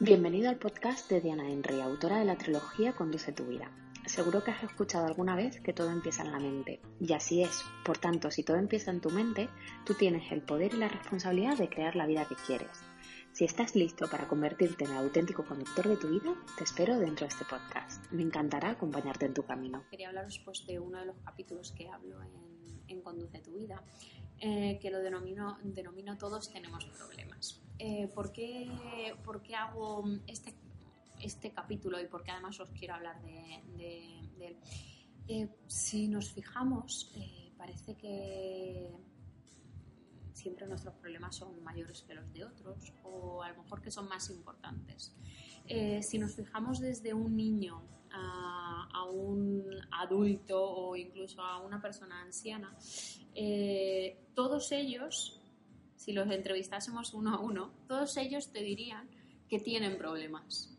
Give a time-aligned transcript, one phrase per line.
[0.00, 3.68] Bienvenido al podcast de Diana Henry, autora de la trilogía Conduce tu vida.
[4.06, 7.64] Seguro que has escuchado alguna vez que todo empieza en la mente, y así es.
[7.84, 9.48] Por tanto, si todo empieza en tu mente,
[9.84, 12.70] tú tienes el poder y la responsabilidad de crear la vida que quieres.
[13.32, 17.26] Si estás listo para convertirte en el auténtico conductor de tu vida, te espero dentro
[17.26, 18.08] de este podcast.
[18.12, 19.82] Me encantará acompañarte en tu camino.
[19.90, 22.22] Quería hablaros pues, de uno de los capítulos que hablo
[22.86, 23.82] en, Conduce tu vida,
[24.40, 25.58] eh, que lo denomino,
[26.18, 27.60] Todos tenemos problemas.
[27.78, 28.70] Eh, ¿por, qué,
[29.56, 30.54] hago este,
[31.20, 33.62] este capítulo y por qué además os quiero hablar de,
[34.40, 34.56] él?
[35.26, 37.12] Eh, si nos fijamos,
[37.56, 38.92] parece que
[40.32, 44.08] siempre nuestros problemas son mayores que los de otros o a lo mejor que son
[44.08, 45.14] más importantes.
[46.00, 47.82] si nos fijamos desde un niño
[48.12, 49.64] a, a, un
[50.00, 52.74] adulto o incluso a una persona anciana,
[54.34, 55.38] todos ellos
[55.98, 59.08] si los entrevistásemos uno a uno, todos ellos te dirían
[59.48, 60.74] que tienen problemas.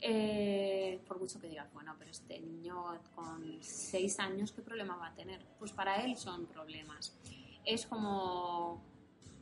[0.00, 5.08] Eh, por mucho que digas, bueno, pero este niño con seis años, ¿qué problema va
[5.08, 5.40] a tener?
[5.58, 7.16] Pues para él son problemas.
[7.64, 8.82] Es como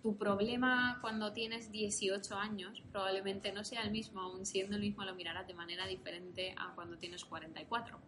[0.03, 5.05] tu problema cuando tienes 18 años probablemente no sea el mismo, aún siendo el mismo
[5.05, 7.99] lo mirarás de manera diferente a cuando tienes 44.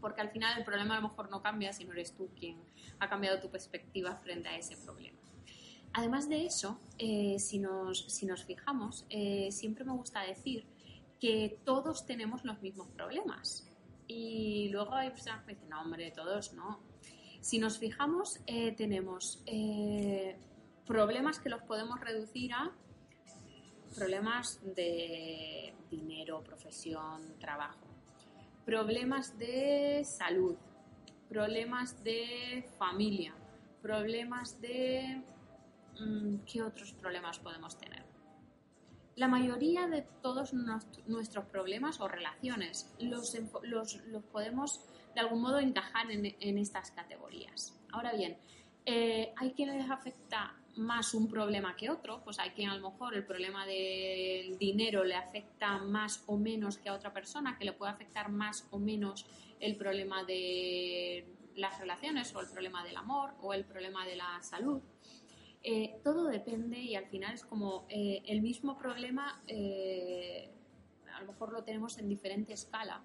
[0.00, 2.58] Porque al final el problema a lo mejor no cambia si no eres tú quien
[2.98, 5.18] ha cambiado tu perspectiva frente a ese problema.
[5.92, 10.64] Además de eso, eh, si, nos, si, nos, fijamos, eh, siempre me gusta decir
[11.20, 13.68] que todos tenemos los mismos problemas.
[14.06, 16.80] Y luego hay personas que dicen, no, hombre, todos no.
[17.40, 19.42] Si nos fijamos, eh, tenemos
[20.86, 22.72] problemas que los podemos reducir a
[23.94, 27.89] problemas de dinero, profesión, trabajo,
[28.70, 30.56] problemas de salud,
[31.28, 33.34] problemas de familia,
[33.82, 35.22] problemas de
[36.00, 38.02] Mm, ¿qué otros problemas podemos tener?
[39.16, 43.36] La mayoría de todos nuestros problemas o relaciones los,
[44.32, 44.80] podemos
[45.14, 47.76] de algún modo encajar en, estas categorías.
[47.92, 48.38] Ahora bien,
[48.86, 53.14] eh, hay quienes afecta más un problema que otro, pues hay quien a lo mejor
[53.14, 57.72] el problema del dinero le afecta más o menos que a otra persona, que le
[57.72, 59.26] puede afectar más o menos
[59.58, 61.26] el problema de
[61.56, 64.80] las relaciones o el problema del amor o el problema de la salud.
[65.62, 70.50] Eh, todo depende y al final es como eh, el mismo problema, eh,
[71.14, 73.02] a lo mejor lo tenemos en diferente escala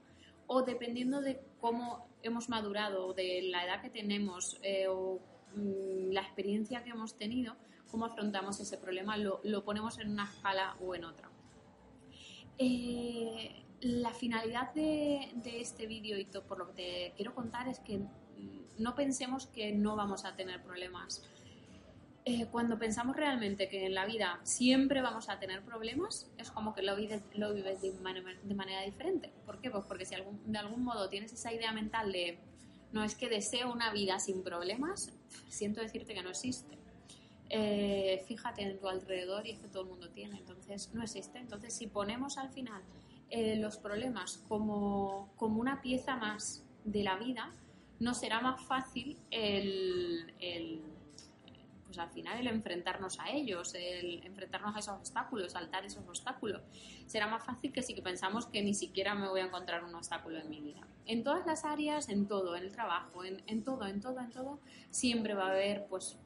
[0.48, 4.58] o dependiendo de cómo hemos madurado, de la edad que tenemos
[4.90, 7.56] o mm, la experiencia que hemos tenido,
[7.90, 11.30] cómo afrontamos ese problema, lo, ponemos en una escala o en otra.
[13.82, 17.98] la finalidad de, de este vídeo y por lo que te quiero contar es que
[17.98, 18.08] mm,
[18.80, 21.24] no pensemos que no vamos a tener problemas
[22.28, 26.74] eh, cuando pensamos realmente que en la vida siempre vamos a tener problemas, es como
[26.74, 27.94] que lo vives, lo vives de,
[28.56, 29.32] manera diferente.
[29.46, 29.70] ¿Por qué?
[29.70, 32.40] Pues porque si de algún modo tienes esa idea mental de
[32.95, 35.11] no es que deseo una vida sin problemas,
[35.50, 36.78] siento decirte que no existe.
[37.50, 41.38] Eh, fíjate en tu alrededor y es que todo el mundo tiene, entonces no existe.
[41.38, 42.81] Entonces si ponemos al final
[43.29, 47.51] eh, los problemas como, como una pieza más de la vida,
[48.00, 50.05] no será más fácil el
[51.95, 56.61] pues al final el enfrentarnos a ellos, el enfrentarnos a esos obstáculos, saltar esos obstáculos,
[57.06, 60.38] será más fácil que si pensamos que ni siquiera me voy a encontrar un obstáculo
[60.38, 60.85] en mi vida.
[61.06, 64.31] En todas las áreas, en todo, en el trabajo, en, en todo, en todo, en
[64.31, 66.17] todo, siempre va a haber pues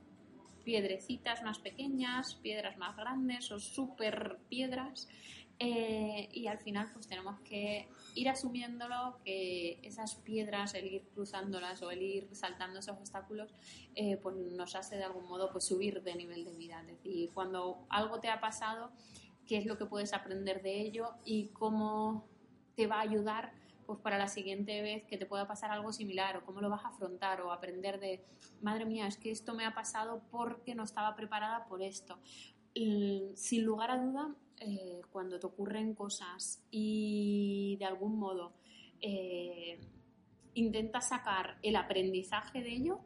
[0.63, 5.07] piedrecitas más pequeñas, piedras más grandes o super piedras
[5.61, 11.81] eh, y al final pues tenemos que ir asumiéndolo, que esas piedras, el ir cruzándolas
[11.81, 13.53] o el ir saltando esos obstáculos,
[13.93, 16.79] eh, pues nos hace de algún modo pues subir de nivel de vida.
[16.81, 18.91] Es decir, cuando algo te ha pasado,
[19.45, 22.25] qué es lo que puedes aprender de ello y cómo
[22.75, 23.51] te va a ayudar
[23.85, 26.85] pues para la siguiente vez que te pueda pasar algo similar o cómo lo vas
[26.85, 28.23] a afrontar o aprender de,
[28.61, 32.17] madre mía, es que esto me ha pasado porque no estaba preparada por esto.
[32.73, 34.88] sin lugar a duda, eh,
[35.19, 38.53] cuando te ocurren cosas y de algún modo
[39.01, 39.77] eh,
[40.53, 43.01] intentas sacar el aprendizaje de ello,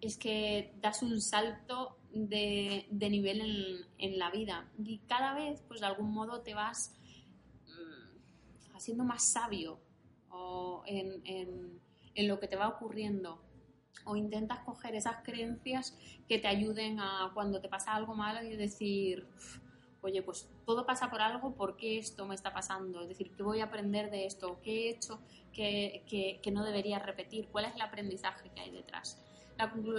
[0.00, 4.68] es que das un salto de, nivel en, la vida.
[4.84, 6.92] Y cada vez, pues de algún modo te vas
[7.68, 9.78] mm, haciendo más sabio
[10.86, 11.22] en,
[12.16, 13.40] en lo que te va ocurriendo.
[14.06, 15.96] O intentas coger esas creencias
[16.26, 19.28] que te ayuden a cuando te pasa algo malo y decir,
[20.02, 23.02] oye, pues todo pasa por algo, ¿por qué esto me está pasando?
[23.02, 24.60] Es decir, ¿qué voy a aprender de esto?
[24.62, 25.20] ¿Qué he hecho
[25.52, 27.48] que, no debería repetir?
[27.48, 29.22] ¿Cuál es el aprendizaje que hay detrás?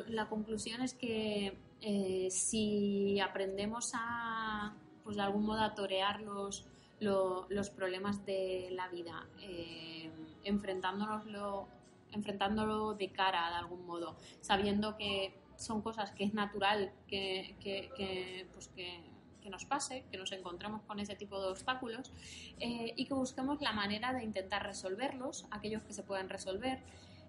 [0.07, 6.65] La, conclusión es que eh, si aprendemos a, pues de algún modo a torear los,
[6.99, 10.09] los problemas de la vida, eh,
[10.43, 11.67] enfrentándonoslo,
[12.11, 18.47] enfrentándolo de cara de algún modo, sabiendo que son cosas que es natural que, que,
[18.51, 19.10] pues que,
[19.49, 22.11] nos pase, que nos encontremos con ese tipo de obstáculos
[22.59, 26.79] eh, y que busquemos la manera de intentar resolverlos, aquellos que se puedan resolver,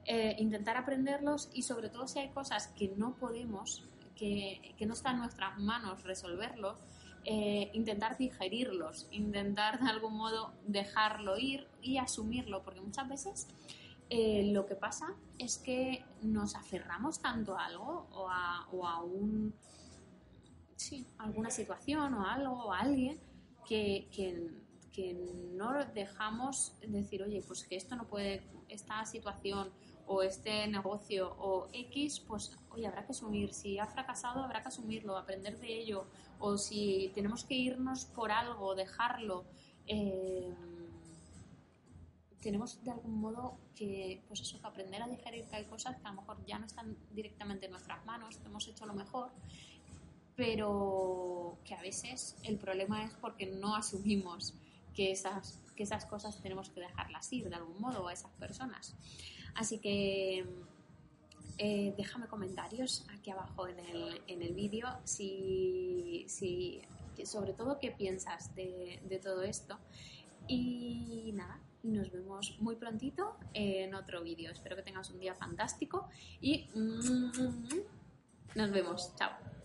[0.05, 3.85] eh, intentar aprenderlos y sobre todo si hay cosas que no podemos,
[4.17, 6.79] que, que no está en nuestras manos resolverlos,
[7.25, 13.49] eh, intentar digerirlos, intentar de algún modo dejarlo ir y asumirlo, porque muchas veces
[14.15, 19.55] lo que pasa es que nos aferramos tanto a algo o a, o a un,
[20.83, 23.21] sí, alguna situación o algo o alguien
[23.67, 25.15] que, que,
[25.55, 29.71] no dejamos decir, oye, pues que esto no puede, esta situación
[30.07, 33.55] o este negocio o X, pues oye, habrá que asumir.
[33.55, 36.07] Si ha fracasado, habrá que asumirlo, aprender de ello.
[36.39, 39.45] O si tenemos que irnos por algo, dejarlo.
[39.87, 40.55] Eh,
[42.43, 46.07] tenemos de algún modo que, pues eso, que aprender a digerir que hay cosas que
[46.07, 49.31] a lo mejor ya no están directamente en nuestras manos, que hemos hecho lo mejor,
[50.37, 54.55] pero que a veces el problema es porque no asumimos
[54.95, 58.95] que esas, que esas cosas tenemos que dejarlas ir de algún modo a esas personas.
[59.55, 60.47] Así que
[61.59, 66.83] eh, déjame comentarios aquí abajo en el, en el vídeo si, si,
[67.25, 69.79] sobre todo qué piensas de, de todo esto.
[70.49, 74.51] Y nada, nos vemos muy prontito en otro vídeo.
[74.51, 76.09] Espero que tengas un día fantástico
[76.41, 79.15] y nos vemos.
[79.17, 79.62] Chao.